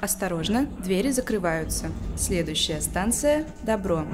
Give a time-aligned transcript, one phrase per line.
[0.00, 1.86] Осторожно, двери закрываются.
[2.16, 4.04] Следующая станция– Добро.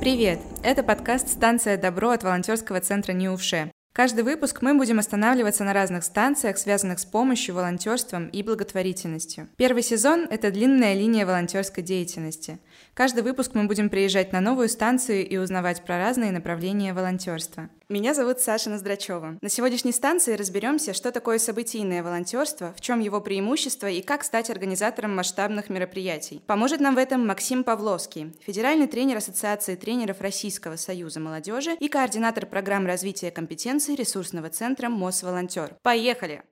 [0.00, 0.38] Привет!
[0.62, 3.72] Это подкаст «Станция Добро» от волонтерского центра Неувше.
[3.92, 9.48] Каждый выпуск мы будем останавливаться на разных станциях, связанных с помощью, волонтерством и благотворительностью.
[9.56, 12.60] Первый сезон– это длинная линия волонтерской деятельности.
[12.94, 17.70] Каждый выпуск мы будем приезжать на новую станцию и узнавать про разные направления волонтерства.
[17.88, 19.38] Меня зовут Саша Ноздрачева.
[19.40, 24.50] На сегодняшней станции разберемся, что такое событийное волонтерство, в чем его преимущество и как стать
[24.50, 26.42] организатором масштабных мероприятий.
[26.46, 32.46] Поможет нам в этом Максим Павловский, федеральный тренер Ассоциации тренеров Российского союза молодежи и координатор
[32.46, 35.76] программ развития компетенций ресурсного центра Мосволонтер.
[35.82, 36.42] Поехали!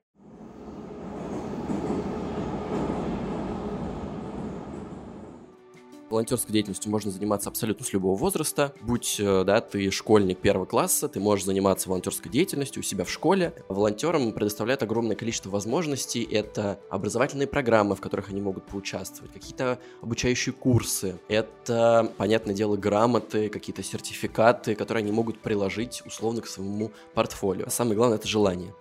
[6.09, 8.73] Волонтерской деятельностью можно заниматься абсолютно с любого возраста.
[8.81, 13.09] Будь, э, да, ты школьник первого класса, ты можешь заниматься волонтерской деятельностью у себя в
[13.09, 13.53] школе.
[13.67, 16.23] Волонтерам предоставляют огромное количество возможностей.
[16.23, 21.19] Это образовательные программы, в которых они могут поучаствовать, какие-то обучающие курсы.
[21.27, 27.65] Это, понятное дело, грамоты, какие-то сертификаты, которые они могут приложить условно к своему портфолио.
[27.67, 28.73] А самое главное— это желание.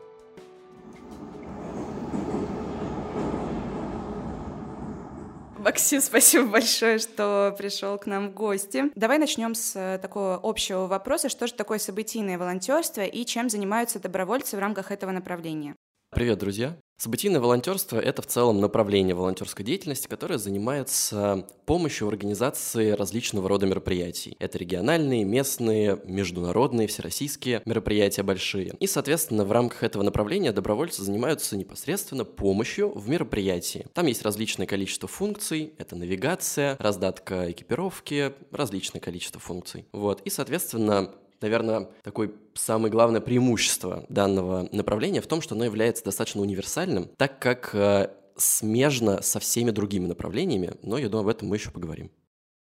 [5.59, 8.85] Максим, спасибо большое, что пришел к нам в гости.
[8.95, 14.01] Давай начнем с э, такого общего вопроса, что же такое событийное волонтерство и чем занимаются
[14.01, 15.75] добровольцы в рамках этого направления.
[16.11, 16.79] Привет, друзья!
[17.01, 23.67] Событийное волонтерство– это в целом направление волонтерской деятельности, которое занимается помощью в организации различного рода
[23.67, 24.35] мероприятий.
[24.41, 28.75] Это региональные, местные, международные, всероссийские мероприятия большие.
[28.81, 33.87] И, соответственно, в рамках этого направления добровольцы занимаются непосредственно помощью в мероприятии.
[33.95, 35.75] Там есть различное количество функций.
[35.79, 39.87] Это навигация, раздатка экипировки, различное количество функций.
[39.93, 40.21] Вот.
[40.23, 46.41] И, соответственно, наверное, такое самое главное преимущество данного направления в том, что оно является достаточно
[46.41, 51.57] универсальным, так как э, смежно со всеми другими направлениями, но я думаю, об этом мы
[51.57, 52.11] еще поговорим.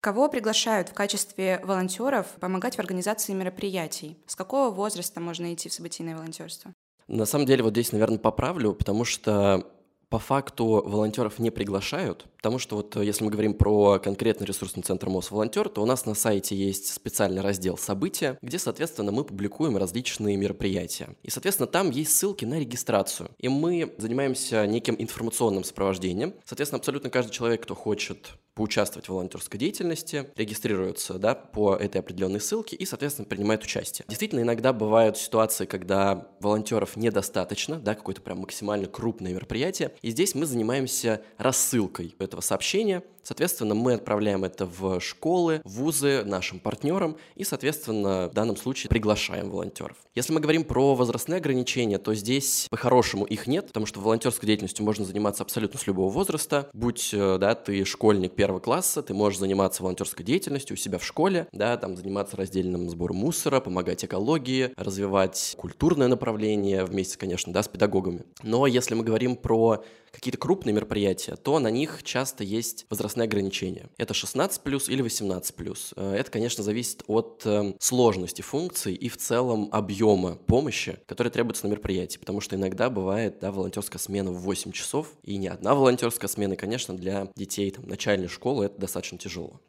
[0.00, 4.16] Кого приглашают в качестве волонтеров помогать в организации мероприятий?
[4.26, 6.72] С какого возраста можно идти в событийное волонтерство?
[7.08, 9.66] На самом деле, вот здесь, наверное, поправлю, потому что
[10.08, 14.82] по факту волонтеров не приглашают, потому что вот э, если мы говорим про конкретный ресурсный
[14.82, 19.76] центр Мосволонтер, то у нас на сайте есть специальный раздел «События», где, соответственно, мы публикуем
[19.76, 21.10] различные мероприятия.
[21.22, 23.30] И, соответственно, там есть ссылки на регистрацию.
[23.38, 26.34] И мы занимаемся неким информационным сопровождением.
[26.44, 32.40] Соответственно, абсолютно каждый человек, кто хочет поучаствовать в волонтерской деятельности, регистрируется да, по этой определенной
[32.40, 34.04] ссылке и, соответственно, принимает участие.
[34.08, 40.34] Действительно, иногда бывают ситуации, когда волонтеров недостаточно, да, какое-то прям максимально крупное мероприятие, и здесь
[40.34, 47.44] мы занимаемся рассылкой этого сообщения, Соответственно, мы отправляем это в школы, вузы, нашим партнерам и,
[47.44, 49.98] соответственно, в данном случае приглашаем волонтеров.
[50.14, 54.82] Если мы говорим про возрастные ограничения, то здесь по-хорошему их нет, потому что волонтерской деятельностью
[54.82, 56.70] можно заниматься абсолютно с любого возраста.
[56.72, 61.04] Будь, э, да, ты школьник первого класса, ты можешь заниматься волонтерской деятельностью у себя в
[61.04, 67.62] школе, да, там заниматься раздельным сбором мусора, помогать экологии, развивать культурное направление вместе, конечно, да,
[67.62, 68.22] с педагогами.
[68.42, 73.88] Но если мы говорим про какие-то крупные мероприятия, то на них часто есть возрастные ограничения.
[73.96, 75.92] Это 16 плюс или 18 плюс.
[75.96, 81.66] Э, это, конечно, зависит от э, сложности функций и в целом объема помощи, который требуется
[81.66, 85.74] на мероприятии, потому что иногда бывает да, волонтерская смена в 8 часов, и не одна
[85.74, 89.60] волонтерская смена, конечно, для детей там, начальной школы это достаточно тяжело.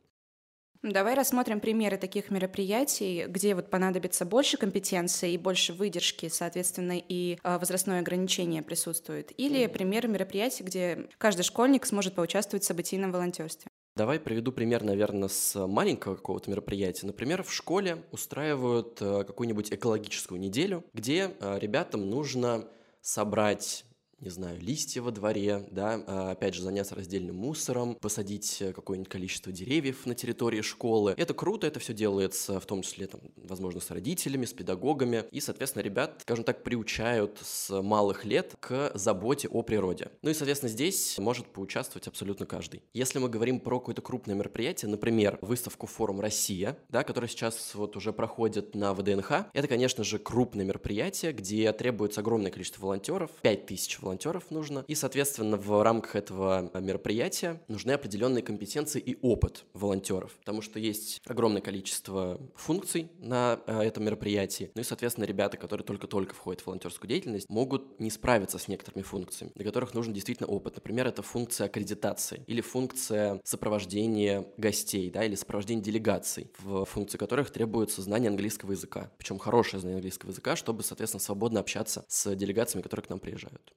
[0.81, 7.37] Давай рассмотрим примеры таких мероприятий, где вот понадобится больше компетенции и больше выдержки, соответственно, и
[7.43, 9.33] а, возрастное ограничение присутствует.
[9.37, 13.69] Или примеры мероприятий, где каждый школьник сможет поучаствовать в событийном волонтерстве.
[13.97, 17.05] Давай приведу пример, наверное, с маленького какого-то мероприятия.
[17.05, 22.65] Например, в школе устраивают э, какую-нибудь экологическую неделю, где э, ребятам нужно
[23.01, 23.83] собрать
[24.21, 29.09] не знаю, листья во дворе, да, а, опять же, заняться раздельным мусором, посадить э, какое-нибудь
[29.09, 31.13] количество деревьев на территории школы.
[31.17, 35.39] Это круто, это все делается в том числе, там, возможно, с родителями, с педагогами, и,
[35.39, 40.09] соответственно, ребят, скажем так, приучают с малых лет к заботе о природе.
[40.21, 42.83] Ну и, соответственно, здесь может поучаствовать абсолютно каждый.
[42.93, 47.95] Если мы говорим про какое-то крупное мероприятие, например, выставку «Форум Россия», да, которая сейчас вот
[47.95, 53.99] уже проходит на ВДНХ, это, конечно же, крупное мероприятие, где требуется огромное количество волонтеров, 5000
[53.99, 54.83] волонтеров, волонтеров нужно.
[54.87, 61.21] И, соответственно, в рамках этого мероприятия нужны определенные компетенции и опыт волонтеров, потому что есть
[61.27, 64.71] огромное количество функций на э, этом мероприятии.
[64.73, 69.03] Ну и, соответственно, ребята, которые только-только входят в волонтерскую деятельность, могут не справиться с некоторыми
[69.03, 70.75] функциями, для которых нужен действительно опыт.
[70.75, 77.51] Например, это функция аккредитации или функция сопровождения гостей, да, или сопровождения делегаций, в функции которых
[77.51, 79.11] требуется знание английского языка.
[79.17, 83.73] Причем хорошее знание английского языка, чтобы, соответственно, свободно общаться с делегациями, которые к нам приезжают.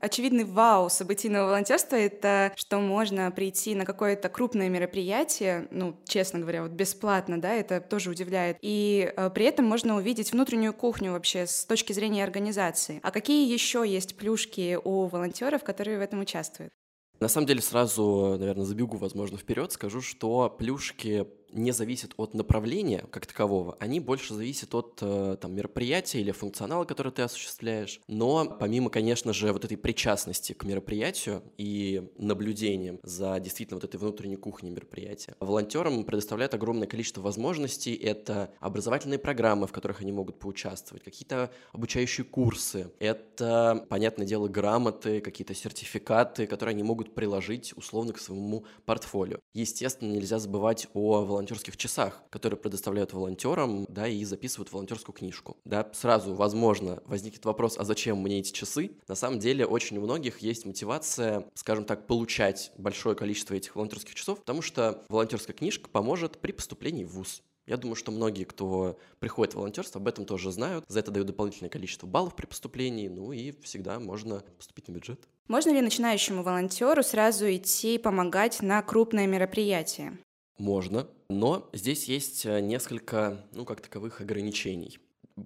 [0.00, 6.62] Очевидный вау событийного волонтерства— это что можно прийти на какое-то крупное мероприятие, ну, честно говоря,
[6.62, 8.58] вот бесплатно, да, это тоже удивляет.
[8.62, 13.00] И э, при этом можно увидеть внутреннюю кухню вообще с точки зрения организации.
[13.02, 16.72] А какие еще есть плюшки у волонтеров, которые в этом участвуют?
[17.20, 23.04] На самом деле сразу, наверное, забегу, возможно, вперед, скажу, что плюшки не зависят от направления
[23.10, 28.00] как такового, они больше зависят от э, там, мероприятия или функционала, который ты осуществляешь.
[28.08, 33.96] Но помимо, конечно же, вот этой причастности к мероприятию и наблюдением за действительно вот этой
[33.96, 37.94] внутренней кухней мероприятия, волонтерам предоставляют огромное количество возможностей.
[37.94, 45.20] Это образовательные программы, в которых они могут поучаствовать, какие-то обучающие курсы, это, понятное дело, грамоты,
[45.20, 49.38] какие-то сертификаты, которые они могут приложить условно к своему портфолио.
[49.54, 55.56] Естественно, нельзя забывать о волонтерских часах, которые предоставляют волонтерам, да, и записывают волонтерскую книжку.
[55.64, 58.92] Да, сразу, возможно, возникнет вопрос, а зачем мне эти часы?
[59.08, 64.14] На самом деле, очень у многих есть мотивация, скажем так, получать большое количество этих волонтерских
[64.14, 67.42] часов, потому что волонтерская книжка поможет при поступлении в ВУЗ.
[67.66, 70.86] Я думаю, что многие, кто приходит в волонтерство, об этом тоже знают.
[70.88, 75.28] За это дают дополнительное количество баллов при поступлении, ну и всегда можно поступить на бюджет.
[75.48, 80.18] Можно ли начинающему волонтеру сразу идти помогать на крупное мероприятие?
[80.58, 84.98] Можно, но здесь есть э, несколько, ну, как таковых ограничений.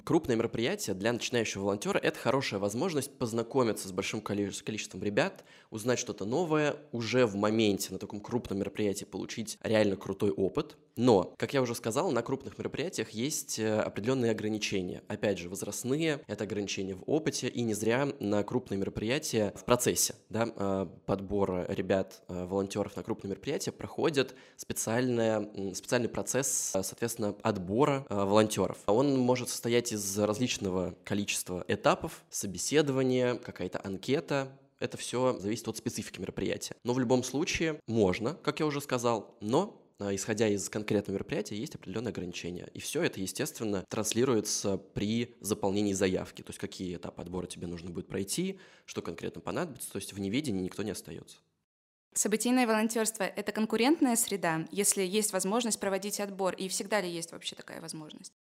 [0.05, 6.25] Крупное мероприятие для начинающего волонтера– это хорошая возможность познакомиться с большим количеством ребят, узнать что-то
[6.25, 11.63] новое, уже в моменте на таком крупном мероприятии получить реально крутой опыт– но, как я
[11.63, 15.03] уже сказал, на крупных мероприятиях есть э, определенные ограничения.
[15.09, 20.15] Опять же, возрастные, это ограничения в опыте, и не зря на крупные мероприятия в процессе
[20.29, 28.07] да, э, подбора ребят, э, волонтеров на крупные мероприятия проходит специальная, специальный процесс, соответственно, отбора
[28.09, 28.79] волонтеров.
[28.87, 34.49] Он может состоять из различного количества этапов, собеседования, какая-то анкета,
[34.83, 36.75] это все зависит от специфики мероприятия.
[36.83, 39.82] Но в любом случае можно, как я уже сказал, но
[40.13, 42.69] исходя из конкретного мероприятия, есть определенные ограничения.
[42.75, 46.43] И все это, естественно, транслируется при заполнении заявки.
[46.43, 49.91] То есть какие этапы отбора тебе нужно будет пройти, что конкретно понадобится.
[49.93, 51.39] То есть в неведении никто не остается.
[52.15, 57.57] Событийное волонтерство– это конкурентная среда, если есть возможность проводить отбор, и всегда ли есть вообще
[57.57, 58.35] такая возможность?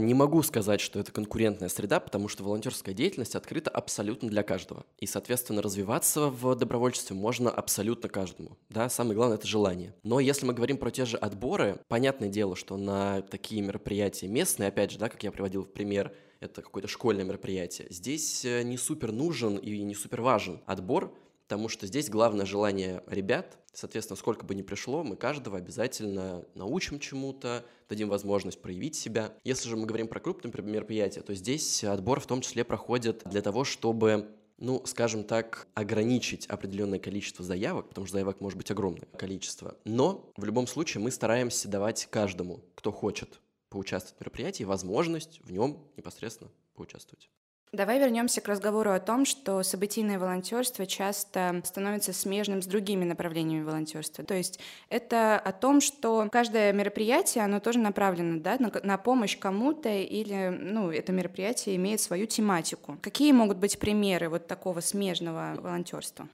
[0.00, 4.86] Не могу сказать, что это конкурентная среда, потому что волонтерская деятельность открыта абсолютно для каждого.
[5.00, 8.56] И, соответственно, развиваться в добровольчестве можно абсолютно каждому.
[8.68, 9.92] Да, самое главное– это желание.
[10.04, 14.68] Но если мы говорим про те же отборы, понятное дело, что на такие мероприятия местные,
[14.68, 18.76] опять же, да, как я приводил в пример, это какое-то школьное мероприятие, здесь э, не
[18.76, 21.12] супер нужен и не супер важен отбор,
[21.48, 23.56] потому что здесь главное желание ребят.
[23.72, 29.32] Соответственно, сколько бы ни пришло, мы каждого обязательно научим чему-то, дадим возможность проявить себя.
[29.44, 33.40] Если же мы говорим про крупные мероприятия, то здесь отбор в том числе проходит для
[33.40, 34.28] того, чтобы
[34.58, 39.76] ну, скажем так, ограничить определенное количество заявок, потому что заявок может быть огромное количество.
[39.84, 43.40] Но в любом случае мы стараемся давать каждому, кто хочет
[43.70, 47.30] поучаствовать в мероприятии, возможность в нем непосредственно поучаствовать.
[47.72, 53.62] Давай вернемся к разговору о том, что событийное волонтерство часто становится смежным с другими направлениями
[53.62, 54.24] волонтерства.
[54.24, 59.38] То есть это о том, что каждое мероприятие, оно тоже направлено да, на, на помощь
[59.38, 62.98] кому-то или ну, это мероприятие имеет свою тематику.
[63.02, 66.28] Какие могут быть примеры вот такого смежного волонтерства?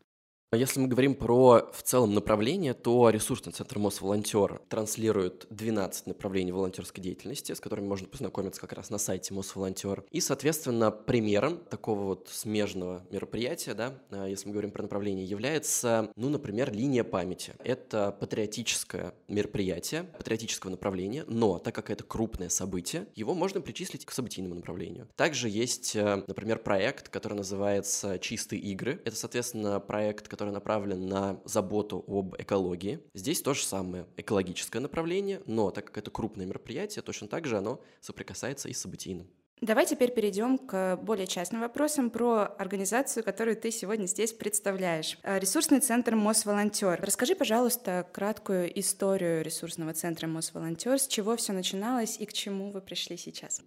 [0.55, 7.03] Если мы говорим про в целом направление, то ресурсный центр Мосволонтер транслирует 12 направлений волонтерской
[7.03, 10.05] деятельности, с которыми можно познакомиться как раз на сайте Мосволонтер.
[10.11, 16.11] И, соответственно, примером такого вот смежного мероприятия, да, а, если мы говорим про направление, является,
[16.17, 17.55] ну, например, линия памяти.
[17.65, 24.13] Это патриотическое мероприятие, патриотического направления, но так как это крупное событие, его можно причислить к
[24.13, 25.09] событийному направлению.
[25.17, 29.01] Также есть, э, например, проект, который называется «Чистые игры».
[29.05, 33.01] Это, соответственно, проект, который который направлен на заботу об экологии.
[33.15, 37.57] Здесь то же самое, экологическое направление, но так как это крупное мероприятие, точно так же
[37.57, 39.27] оно соприкасается и с событийным.
[39.63, 45.17] Давай теперь перейдем к более частным вопросам про организацию, которую ты сегодня здесь представляешь.
[45.23, 47.01] Ресурсный центр Мосволонтер.
[47.01, 52.83] Расскажи, пожалуйста, краткую историю ресурсного центра Мосволонтер, с чего все начиналось и к чему вы
[52.83, 53.63] пришли сейчас.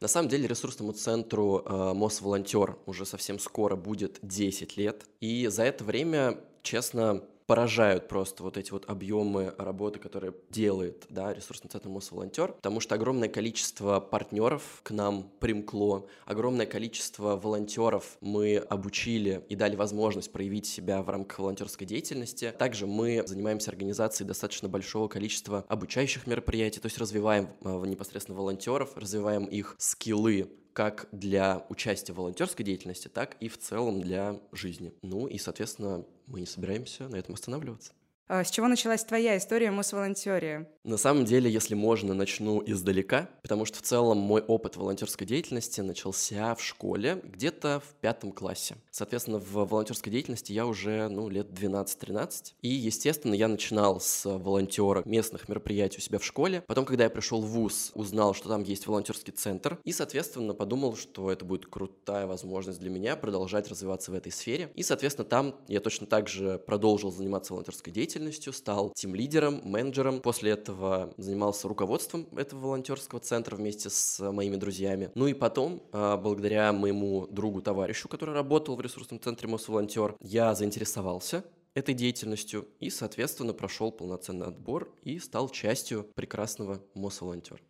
[0.00, 5.64] На самом деле ресурсному центру э, Мосволонтер уже совсем скоро будет 10 лет, и за
[5.64, 11.88] это время, честно, поражают просто вот эти вот объемы работы, которые делает да, ресурсный центр
[11.88, 19.56] Мосволонтер, потому что огромное количество партнеров к нам примкло, огромное количество волонтеров мы обучили и
[19.56, 22.54] дали возможность проявить себя в рамках волонтерской деятельности.
[22.56, 28.96] Также мы занимаемся организацией достаточно большого количества обучающих мероприятий, то есть развиваем э, непосредственно волонтеров,
[28.96, 34.92] развиваем их скиллы как для участия в волонтерской деятельности, так и в целом для жизни.
[35.02, 37.92] Ну и, соответственно, мы не собираемся на этом останавливаться.
[38.32, 40.64] А с чего началась твоя история Мосволонтерии?
[40.84, 45.80] На самом деле, если можно, начну издалека, потому что в целом мой опыт волонтерской деятельности
[45.80, 48.76] начался в школе, где-то в пятом классе.
[48.92, 52.52] Соответственно, в волонтерской деятельности я уже, ну, лет 12-13.
[52.62, 56.62] И, естественно, я начинал с волонтера местных мероприятий у себя в школе.
[56.68, 59.80] Потом, когда я пришел в ВУЗ, узнал, что там есть волонтерский центр.
[59.82, 64.70] И, соответственно, подумал, что это будет крутая возможность для меня продолжать развиваться в этой сфере.
[64.76, 70.20] И, соответственно, там я точно так же продолжил заниматься волонтерской деятельностью, деятельностью, стал тим-лидером, менеджером.
[70.20, 75.10] После этого занимался руководством этого волонтерского центра вместе с моими друзьями.
[75.14, 81.44] Ну и потом, а, благодаря моему другу-товарищу, который работал в ресурсном центре Мосволонтер, я заинтересовался
[81.74, 87.62] этой деятельностью и, соответственно, прошел полноценный отбор и стал частью прекрасного Мосволонтер.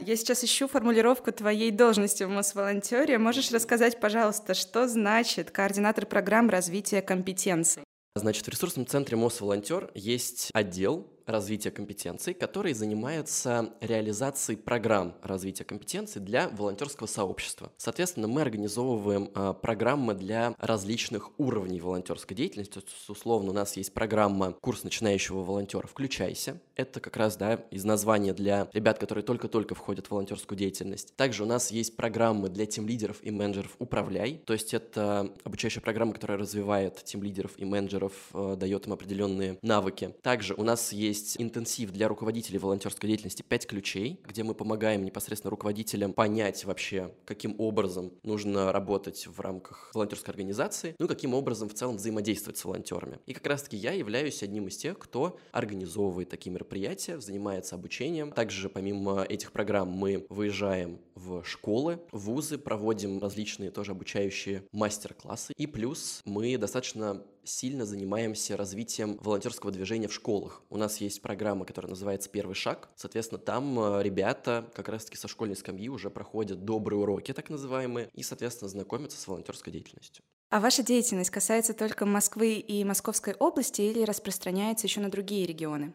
[0.00, 3.18] Я сейчас ищу формулировку твоей должности в Мосволонтере.
[3.18, 7.82] Можешь рассказать, пожалуйста, что значит координатор программ развития компетенций?
[8.14, 16.20] Значит, в ресурсном центре Мосволонтер есть отдел, развития компетенций, который занимается реализацией программ развития компетенций
[16.22, 17.70] для волонтерского сообщества.
[17.76, 22.80] Соответственно, мы организовываем э, программы для различных уровней волонтерской деятельности.
[23.08, 25.86] Условно, у нас есть программа «Курс начинающего волонтера.
[25.86, 26.60] Включайся».
[26.76, 31.14] Это как раз да, из названия для ребят, которые только-только входят в волонтерскую деятельность.
[31.16, 34.40] Также у нас есть программы для тим-лидеров и менеджеров «Управляй».
[34.46, 40.14] То есть это обучающая программа, которая развивает тим-лидеров и менеджеров, э, дает им определенные навыки.
[40.22, 45.04] Также у нас есть есть интенсив для руководителей волонтерской деятельности «Пять ключей», где мы помогаем
[45.04, 51.34] непосредственно руководителям понять вообще, каким образом нужно работать в рамках волонтерской организации, ну и каким
[51.34, 53.18] образом в целом взаимодействовать с волонтерами.
[53.26, 58.30] И как раз-таки я являюсь одним из тех, кто организовывает такие мероприятия, занимается обучением.
[58.30, 65.52] Также помимо этих программ мы выезжаем в школы, в вузы, проводим различные тоже обучающие мастер-классы.
[65.56, 70.62] И плюс мы достаточно сильно занимаемся развитием волонтерского движения в школах.
[70.70, 72.88] У нас есть программа, которая называется «Первый шаг».
[72.96, 78.10] Соответственно, там э, ребята как раз-таки со школьной скамьи уже проходят добрые уроки, так называемые,
[78.14, 80.24] и, соответственно, знакомятся с волонтерской деятельностью.
[80.50, 85.92] А ваша деятельность касается только Москвы и Московской области или распространяется еще на другие регионы?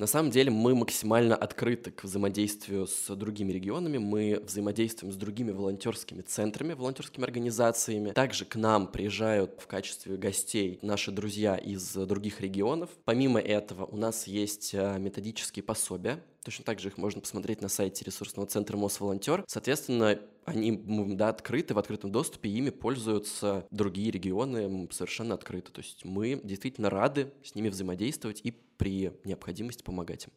[0.00, 5.52] На самом деле мы максимально открыты к взаимодействию с другими регионами, мы взаимодействуем с другими
[5.52, 8.10] волонтерскими центрами, волонтерскими организациями.
[8.10, 12.90] Также к нам приезжают в качестве гостей наши друзья из других регионов.
[13.04, 17.70] Помимо этого у нас есть э, методические пособия, Точно так же их можно посмотреть на
[17.70, 19.44] сайте ресурсного центра Мосволонтер.
[19.46, 20.78] Соответственно, они
[21.16, 25.72] да, открыты, в открытом доступе, ими пользуются другие регионы совершенно открыто.
[25.72, 28.50] То есть мы действительно рады с ними взаимодействовать и
[28.84, 30.32] при необходимости помогать им.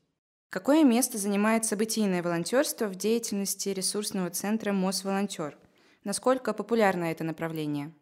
[0.49, 5.57] Какое место занимает событийное волонтерство в деятельности ресурсного центра Мосволонтер?
[6.05, 7.93] Насколько популярно это направление?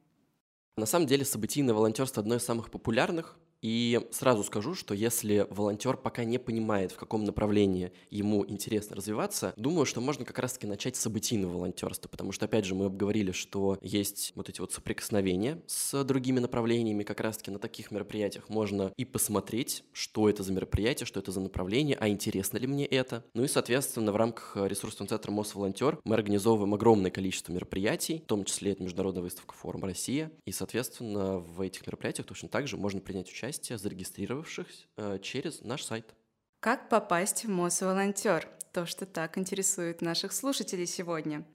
[0.77, 3.39] На самом деле событийное волонтерство одно из самых популярных.
[3.65, 9.55] И сразу скажу, что если волонтер пока не понимает, в каком направлении ему интересно развиваться,
[9.57, 13.31] думаю, что можно как раз-таки начать с событийного волонтерства, потому что, опять же, мы обговорили,
[13.31, 18.93] что есть вот эти вот соприкосновения с другими направлениями, как раз-таки на таких мероприятиях можно
[18.97, 23.25] и посмотреть, что это за мероприятие, что это за направление, а интересно ли мне это.
[23.33, 28.45] Ну и, соответственно, в рамках ресурсного центра Мосволонтер мы организовываем огромное количество мероприятий, в том
[28.45, 33.01] числе это международная выставка «Форум Россия», и, соответственно, в этих мероприятиях точно так же можно
[33.01, 36.13] принять участие участия зарегистрировавшихся э, через наш сайт.
[36.59, 38.47] Как попасть в МОС-волонтер?
[38.73, 41.45] То, что так интересует наших слушателей сегодня.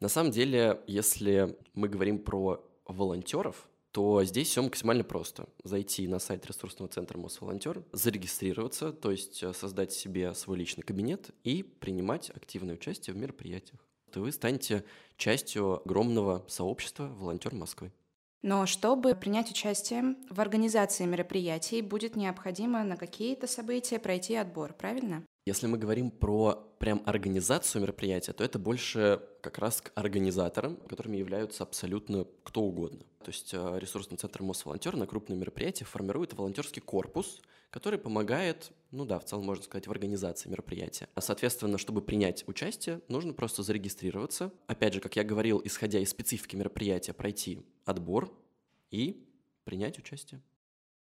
[0.00, 5.48] На самом деле, если мы говорим про волонтеров, то здесь все максимально просто.
[5.64, 11.30] Зайти на сайт ресурсного центра Мосволонтер, зарегистрироваться, то есть э, создать себе свой личный кабинет
[11.44, 13.80] и принимать активное участие в мероприятиях.
[14.14, 14.84] И вы станете
[15.16, 17.92] частью огромного сообщества волонтер Москвы.
[18.46, 25.24] Но чтобы принять участие в организации мероприятий, будет необходимо на какие-то события пройти отбор, правильно?
[25.46, 31.18] Если мы говорим про прям организацию мероприятия, то это больше как раз к организаторам, которыми
[31.18, 33.04] являются абсолютно кто угодно.
[33.22, 39.04] То есть э, ресурсный центр Мосволонтер на крупные мероприятия формирует волонтерский корпус, который помогает, ну
[39.04, 41.08] да, в целом можно сказать, в организации мероприятия.
[41.14, 44.52] А, соответственно, чтобы принять участие, нужно просто зарегистрироваться.
[44.66, 48.36] Опять же, как я говорил, исходя из специфики мероприятия, пройти отбор
[48.90, 49.24] и
[49.62, 50.42] принять участие.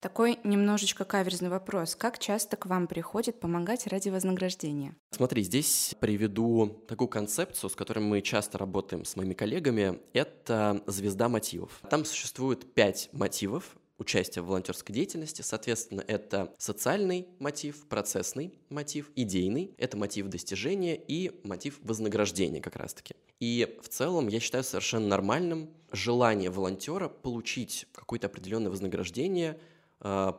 [0.05, 1.97] Такой немножечко каверзный вопрос.
[1.97, 4.95] Как часто к вам приходит помогать ради вознаграждения?
[5.13, 10.03] Смотри, здесь приведу такую концепцию, с которой мы часто работаем с моими коллегами.
[10.13, 11.81] Это звезда мотивов.
[11.89, 15.41] Там существует пять мотивов, участия в волонтерской деятельности.
[15.41, 23.15] Соответственно, это социальный мотив, процессный мотив, идейный, это мотив достижения и мотив вознаграждения как раз-таки.
[23.41, 29.59] И в целом я считаю совершенно нормальным желание волонтера получить какое-то определенное вознаграждение–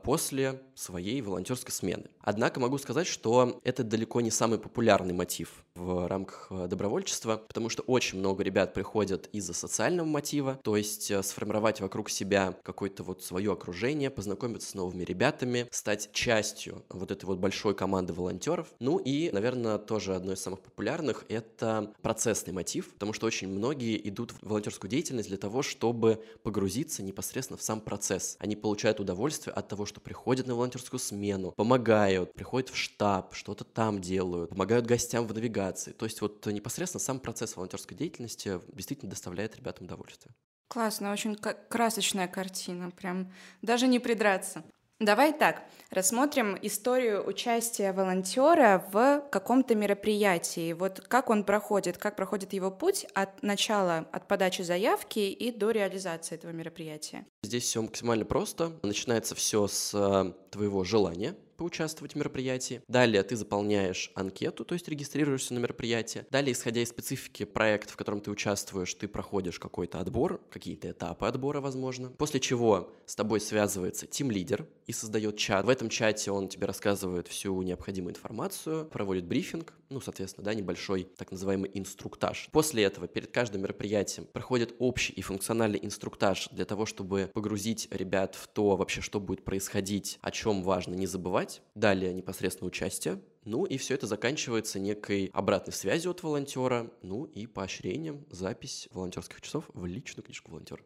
[0.04, 2.06] после своей волонтерской смены.
[2.26, 7.70] Однако могу сказать, что это далеко не самый популярный мотив в рамках э, добровольчества, потому
[7.70, 13.04] что очень много ребят приходят из-за социального мотива, то есть э, сформировать вокруг себя какое-то
[13.04, 18.74] вот свое окружение, познакомиться с новыми ребятами, стать частью вот этой вот большой команды волонтеров.
[18.80, 24.10] Ну и, наверное, тоже одно из самых популярных— это процессный мотив, потому что очень многие
[24.10, 28.36] идут в волонтерскую деятельность для того, чтобы погрузиться непосредственно в сам процесс.
[28.40, 33.64] Они получают удовольствие от того, что приходят на волонтерскую смену, помогают, приходят в штаб, что-то
[33.64, 35.92] там делают, помогают гостям в навигации.
[35.92, 40.34] То есть вот непосредственно сам процесс волонтерской деятельности действительно доставляет ребятам удовольствие.
[40.68, 43.32] Классно, очень красочная картина, прям
[43.62, 44.64] даже не придраться.
[45.00, 50.72] Давай так, рассмотрим историю участия волонтера в каком-то мероприятии.
[50.72, 55.72] Вот как он проходит, как проходит его путь от начала, от подачи заявки и до
[55.72, 57.26] реализации этого мероприятия.
[57.44, 58.72] Здесь все максимально просто.
[58.84, 62.82] Начинается все с э, твоего желания, поучаствовать в мероприятии.
[62.88, 66.26] Далее ты заполняешь анкету, то есть регистрируешься на мероприятие.
[66.32, 71.26] Далее, исходя из специфики проекта, в котором ты участвуешь, ты проходишь какой-то отбор, какие-то этапы
[71.26, 72.10] отбора, возможно.
[72.10, 75.66] После чего с тобой связывается тим-лидер и создает чат.
[75.66, 81.08] В этом чате он тебе рассказывает всю необходимую информацию, проводит брифинг, ну, соответственно, да, небольшой
[81.18, 82.50] так называемый инструктаж.
[82.52, 88.36] После этого перед каждым мероприятием проходит общий и функциональный инструктаж для того, чтобы погрузить ребят
[88.36, 93.66] в то вообще, что будет происходить, о чем важно не забывать, далее непосредственно участие, ну
[93.66, 99.66] и все это заканчивается некой обратной связью от волонтера, ну и поощрением запись волонтерских часов
[99.74, 100.84] в личную книжку волонтера.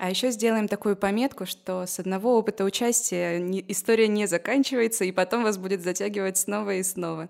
[0.00, 3.38] А еще сделаем такую пометку, что с одного опыта участия
[3.68, 7.28] история не заканчивается, и потом вас будет затягивать снова и снова.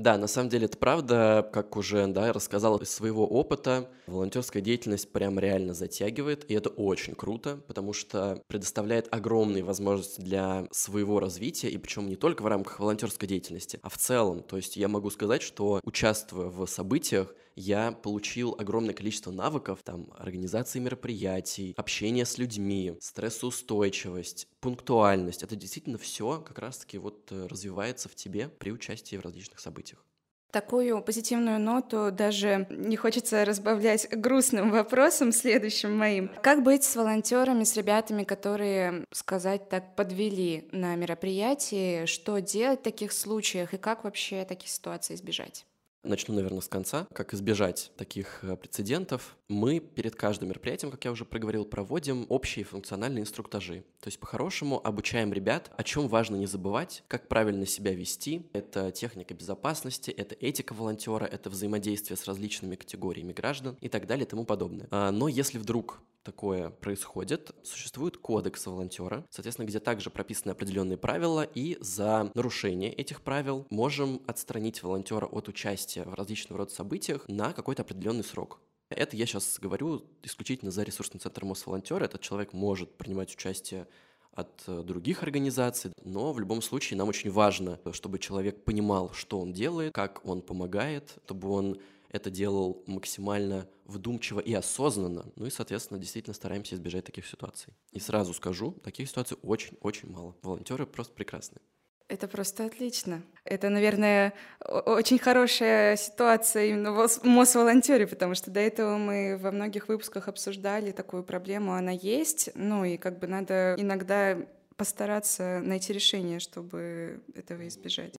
[0.00, 5.12] Да, на самом деле это правда, как уже да, рассказал из своего опыта, волонтерская деятельность
[5.12, 11.68] прям реально затягивает, и это очень круто, потому что предоставляет огромные возможности для своего развития,
[11.68, 14.42] и причем не только в рамках волонтерской деятельности, а в целом.
[14.42, 20.12] То есть я могу сказать, что участвуя в событиях, я получил огромное количество навыков, там,
[20.18, 25.42] организации мероприятий, общения с людьми, стрессоустойчивость, пунктуальность.
[25.42, 30.04] Это действительно все как раз-таки вот э, развивается в тебе при участии в различных событиях.
[30.50, 36.28] Такую позитивную ноту даже не хочется разбавлять грустным вопросом следующим моим.
[36.42, 42.04] Как быть с волонтерами, с ребятами, которые, сказать так, подвели на мероприятии?
[42.06, 45.66] Что делать в таких случаях и как вообще таких ситуаций избежать?
[46.02, 47.06] Начну, наверное, с конца.
[47.12, 49.36] Как избежать таких э, прецедентов?
[49.48, 53.84] Мы перед каждым мероприятием, как я уже проговорил, проводим общие функциональные инструктажи.
[54.00, 58.48] То есть, по-хорошему, обучаем ребят, о чем важно не забывать, как правильно себя вести.
[58.54, 64.24] Это техника безопасности, это этика волонтера, это взаимодействие с различными категориями граждан и так далее
[64.24, 64.88] и тому подобное.
[64.90, 71.42] А, но если вдруг такое происходит, существует кодекс волонтера, соответственно, где также прописаны определенные правила,
[71.42, 77.52] и за нарушение этих правил можем отстранить волонтера от участия в различного рода событиях на
[77.52, 78.60] какой-то определенный срок.
[78.90, 82.04] Это я сейчас говорю исключительно за ресурсный центр Мосволонтера.
[82.04, 83.86] Этот человек может принимать участие
[84.32, 89.40] от э, других организаций, но в любом случае нам очень важно, чтобы человек понимал, что
[89.40, 91.78] он делает, как он помогает, чтобы он
[92.10, 95.32] это делал максимально вдумчиво и осознанно.
[95.36, 97.72] Ну и, соответственно, действительно стараемся избежать таких ситуаций.
[97.92, 100.36] И сразу скажу, таких ситуаций очень-очень мало.
[100.42, 101.60] Волонтеры просто прекрасные.
[102.08, 103.22] Это просто отлично.
[103.44, 109.86] Это, наверное, очень хорошая ситуация именно в Мосволонтере, потому что до этого мы во многих
[109.86, 114.36] выпусках обсуждали такую проблему, она есть, ну и как бы надо иногда
[114.76, 118.16] постараться найти решение, чтобы этого избежать.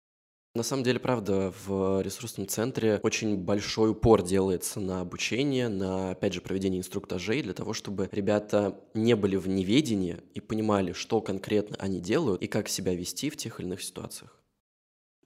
[0.52, 6.32] На самом деле, правда, в ресурсном центре очень большой упор делается на обучение, на, опять
[6.32, 11.76] же, проведение инструктажей для того, чтобы ребята не были в неведении и понимали, что конкретно
[11.78, 14.36] они делают и как себя вести в тех или иных ситуациях.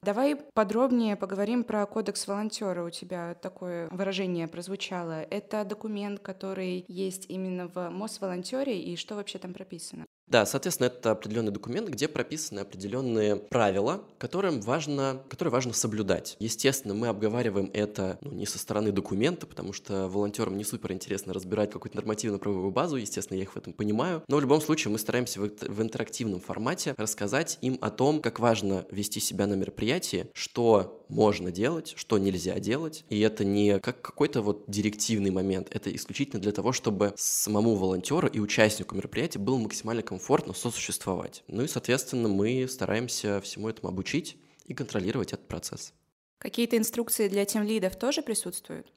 [0.03, 2.85] Давай подробнее поговорим про кодекс волонтера.
[2.85, 5.23] У тебя такое выражение прозвучало.
[5.23, 10.05] Это документ, который есть именно в Мосволонтере, и что вообще там прописано?
[10.27, 16.37] Да, соответственно, это определенный документ, где прописаны определенные правила, которым важно, которые важно соблюдать.
[16.39, 21.35] Естественно, мы обговариваем это ну, не со стороны документа, потому что волонтерам не супер интересно
[21.35, 24.23] разбирать какую-то нормативно-правовую базу, естественно, я их в этом понимаю.
[24.29, 28.41] Но в любом случае мы стараемся в, в интерактивном формате рассказать им о том, как
[28.41, 33.05] важно вести себя на мероприятии, что можно делать, что нельзя делать.
[33.09, 38.29] И это не как какой-то вот директивный момент, это исключительно для того, чтобы самому волонтеру
[38.29, 41.45] и участнику мероприятия было максимально комфортно сосуществовать.
[41.49, 44.37] Ну и, соответственно, мы стараемся всему этому обучить
[44.67, 45.93] и контролировать этот процесс.
[46.39, 48.93] Какие-то инструкции для тем лидов тоже присутствуют?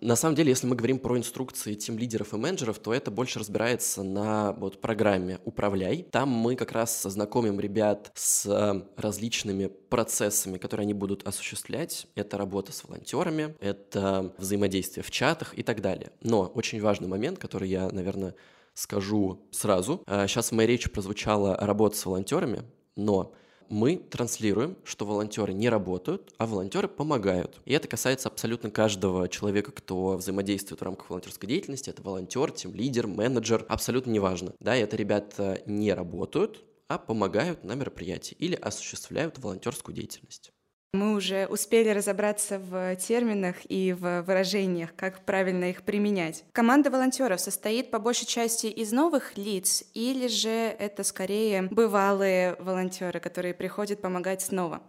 [0.00, 3.38] На самом деле, если мы говорим про инструкции тем лидеров и менеджеров, то это больше
[3.38, 6.06] разбирается на вот, программе «Управляй».
[6.10, 12.08] Там мы как раз знакомим ребят с различными процессами, которые они будут осуществлять.
[12.14, 16.12] Это работа с волонтерами, это взаимодействие в чатах и так далее.
[16.20, 18.34] Но очень важный момент, который я, наверное,
[18.74, 20.02] скажу сразу.
[20.06, 22.64] Сейчас а, в моей речи прозвучала работа с волонтерами,
[22.96, 23.32] но
[23.68, 27.60] мы транслируем, что волонтеры не работают, а волонтеры помогают.
[27.64, 31.90] И это касается абсолютно каждого человека, кто взаимодействует в рамках волонтерской деятельности.
[31.90, 34.54] Это волонтер, тем лидер, менеджер, абсолютно неважно.
[34.60, 40.52] Да, это ребята не работают, а помогают на мероприятии или осуществляют волонтерскую деятельность.
[40.92, 46.44] Мы уже успели разобраться в терминах и в выражениях, как правильно их применять.
[46.52, 53.20] Команда волонтеров состоит по большей части из новых лиц, или же это скорее бывалые волонтеры,
[53.20, 54.80] которые приходят помогать снова?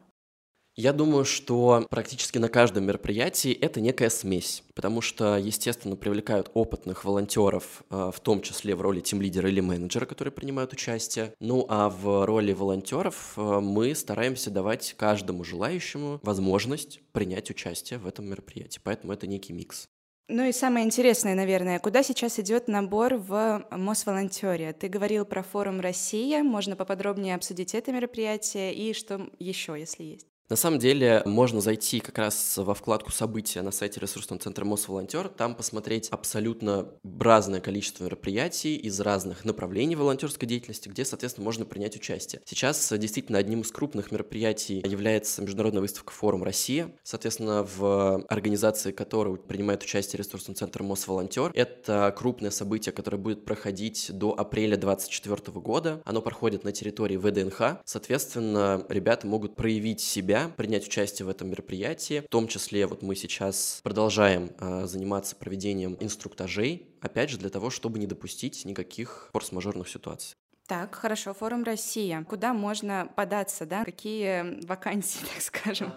[0.80, 7.04] Я думаю, что практически на каждом мероприятии это некая смесь, потому что, естественно, привлекают опытных
[7.04, 11.34] волонтеров, э, в том числе в роли тим-лидера или менеджера, которые принимают участие.
[11.40, 18.06] Ну а в роли волонтеров э, мы стараемся давать каждому желающему возможность принять участие в
[18.06, 19.88] этом мероприятии, поэтому это некий микс.
[20.30, 24.74] Ну и самое интересное, наверное, куда сейчас идет набор в Мосволонтере?
[24.74, 30.28] Ты говорил про форум «Россия», можно поподробнее обсудить это мероприятие и что еще, если есть?
[30.50, 35.28] На самом деле можно зайти как раз во вкладку «События» на сайте ресурсного центра Мосволонтер,
[35.28, 36.88] там посмотреть абсолютно
[37.20, 42.42] разное количество мероприятий из разных направлений волонтерской деятельности, где, соответственно, можно принять участие.
[42.46, 49.36] Сейчас действительно одним из крупных мероприятий является международная выставка «Форум Россия», соответственно, в организации которой
[49.36, 51.52] принимает участие ресурсный центр Мосволонтер.
[51.56, 56.02] Это крупное событие, которое будет проходить до апреля 2024 года.
[56.06, 57.82] Оно проходит на территории ВДНХ.
[57.84, 62.22] Соответственно, ребята могут проявить себя себя, принять участие в этом мероприятии.
[62.22, 67.70] В том числе вот мы сейчас продолжаем э, заниматься проведением инструктажей, опять же, для того,
[67.70, 70.36] чтобы не допустить никаких форс-мажорных ситуаций.
[70.68, 72.26] Так, хорошо, форум «Россия».
[72.28, 73.86] Куда можно податься, да?
[73.86, 75.94] Какие вакансии, так скажем?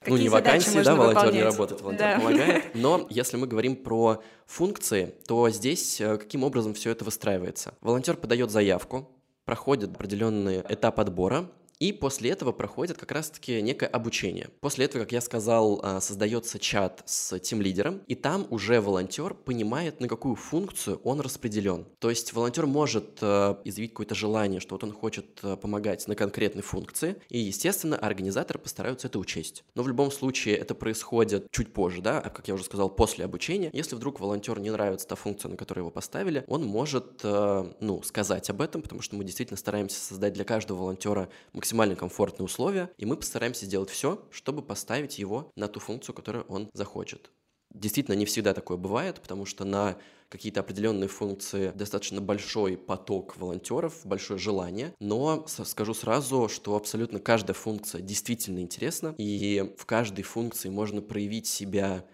[0.00, 1.34] Какие ну, не вакансии, да, волонтер выполнять?
[1.34, 2.18] не работает, волонтер да.
[2.18, 2.64] помогает.
[2.74, 7.74] Но если мы говорим про функции, то здесь э, каким образом все это выстраивается?
[7.80, 9.10] Волонтер подает заявку,
[9.44, 14.50] проходит определенный этап отбора, и после этого проходит как раз-таки некое обучение.
[14.60, 19.34] После этого, как я сказал, а, создается чат с тем лидером, и там уже волонтер
[19.34, 21.86] понимает, на какую функцию он распределен.
[22.00, 26.14] То есть волонтер может э, изъявить какое-то желание, что вот он хочет э, помогать на
[26.14, 29.64] конкретной функции, и, естественно, организаторы постараются это учесть.
[29.74, 33.24] Но в любом случае это происходит чуть позже, да, а, как я уже сказал, после
[33.24, 33.70] обучения.
[33.72, 38.02] Если вдруг волонтеру не нравится та функция, на которую его поставили, он может, э, ну,
[38.02, 42.46] сказать об этом, потому что мы действительно стараемся создать для каждого волонтера максимально максимально комфортные
[42.46, 47.30] условия, и мы постараемся сделать все, чтобы поставить его на ту функцию, которую он захочет.
[47.74, 49.98] Действительно, не всегда такое бывает, потому что на
[50.30, 57.54] какие-то определенные функции достаточно большой поток волонтеров, большое желание, но скажу сразу, что абсолютно каждая
[57.54, 62.06] функция действительно интересна, и в каждой функции можно проявить себя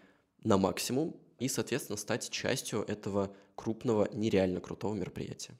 [0.43, 5.57] на максимум и, соответственно, стать частью этого крупного, нереально крутого мероприятия.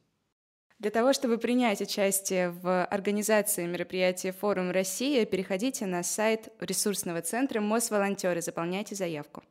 [0.79, 7.61] Для того, чтобы принять участие в организации мероприятия «Форум Россия», переходите на сайт ресурсного центра
[7.61, 9.43] «Мосволонтеры», заполняйте заявку.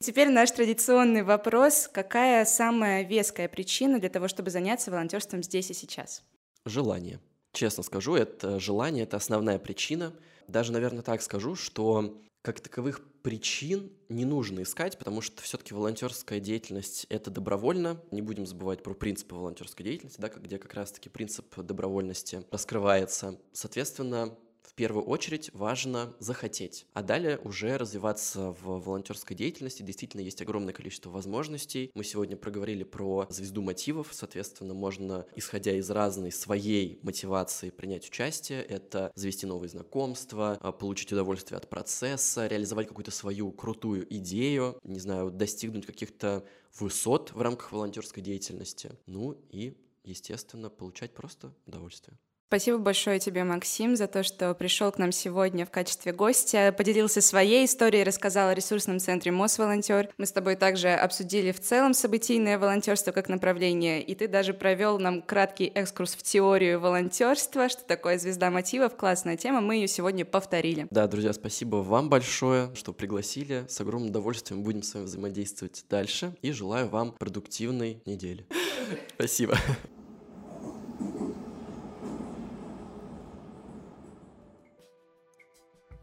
[0.00, 1.88] Теперь наш традиционный вопрос.
[1.92, 6.24] Какая самая веская причина для того, чтобы заняться волонтерством здесь и сейчас?
[6.64, 7.20] Желание.
[7.52, 10.12] Честно скажу, это желание– это основная причина.
[10.48, 16.40] Даже, наверное, так скажу, что как таковых причин не нужно искать, потому что все-таки волонтерская
[16.40, 18.02] деятельность это добровольно.
[18.10, 23.38] Не будем забывать про принципы волонтерской деятельности, да, где как раз-таки принцип добровольности раскрывается.
[23.52, 24.36] Соответственно,
[24.72, 29.82] в первую очередь важно захотеть, а далее уже развиваться в волонтерской деятельности.
[29.82, 31.90] Действительно, есть огромное количество возможностей.
[31.94, 38.62] Мы сегодня проговорили про звезду мотивов, соответственно, можно, исходя из разной своей мотивации, принять участие.
[38.62, 45.00] Это завести новые знакомства, а, получить удовольствие от процесса, реализовать какую-то свою крутую идею, не
[45.00, 46.46] знаю, достигнуть каких-то
[46.78, 48.92] высот в рамках волонтерской деятельности.
[49.04, 52.18] Ну и естественно, получать просто удовольствие.
[52.52, 57.22] Спасибо большое тебе, Максим, за то, что пришел к нам сегодня в качестве гостя, поделился
[57.22, 60.10] своей историей, рассказал о ресурсном центре Мосволонтер.
[60.18, 64.98] Мы с тобой также обсудили в целом событийное волонтерство как направление, и ты даже провел
[64.98, 70.26] нам краткий экскурс в теорию волонтерства, что такое звезда мотивов, классная тема, мы ее сегодня
[70.26, 70.86] повторили.
[70.90, 73.64] Да, друзья, спасибо вам большое, что пригласили.
[73.66, 78.46] С огромным удовольствием будем с вами взаимодействовать дальше, и желаю вам продуктивной недели.
[79.14, 79.56] Спасибо.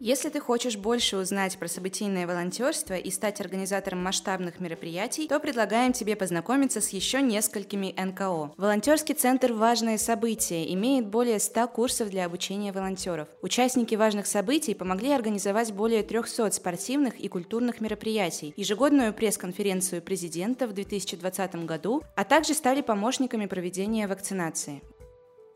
[0.02, 5.92] Если ты хочешь больше узнать про событийное волонтерство и стать организатором масштабных мероприятий, то предлагаем
[5.92, 8.54] тебе познакомиться с еще несколькими НКО.
[8.56, 13.28] Волонтерский центр «Важные события» имеет более 100 курсов для обучения волонтеров.
[13.42, 20.72] Участники важных событий помогли организовать более 300 спортивных и культурных мероприятий, ежегодную пресс-конференцию президента в
[20.72, 24.82] 2020 году, а также стали помощниками проведения вакцинации.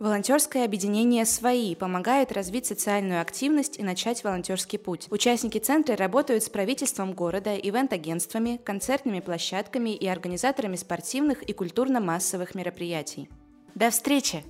[0.04, 5.08] Волонтерское объединение «Свои» помогает развить социальную активность и начать волонтерский путь.
[5.12, 13.30] Участники центра работают с правительством города, ивент-агентствами, концертными площадками и организаторами спортивных и культурно-массовых мероприятий.
[13.76, 14.44] До встречи!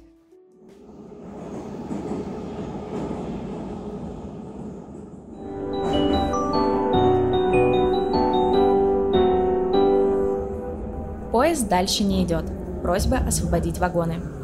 [11.32, 12.46] Поезд дальше не идет.
[12.82, 14.43] Просьба освободить вагоны.